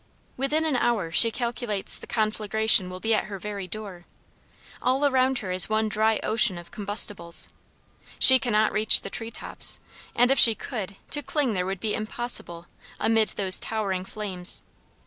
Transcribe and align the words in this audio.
Within 0.35 0.65
an 0.65 0.75
hour 0.75 1.11
she 1.11 1.29
calculates 1.29 1.99
the 1.99 2.07
conflagration 2.07 2.89
would 2.89 3.03
be 3.03 3.13
at 3.13 3.25
her 3.25 3.37
very 3.37 3.67
door. 3.67 4.07
All 4.81 5.05
around 5.05 5.37
her 5.45 5.51
is 5.51 5.69
one 5.69 5.89
dry 5.89 6.19
ocean 6.23 6.57
of 6.57 6.71
combustibles. 6.71 7.49
She 8.17 8.39
cannot 8.39 8.71
reach 8.71 9.01
the 9.01 9.11
tree 9.11 9.29
tops, 9.29 9.77
and 10.15 10.31
if 10.31 10.39
she 10.39 10.55
could, 10.55 10.95
to 11.11 11.21
cling 11.21 11.53
there 11.53 11.67
would 11.67 11.79
be 11.79 11.93
impossible 11.93 12.65
amid 12.99 13.27
those 13.37 13.59
towering 13.59 14.03
flames. 14.03 14.63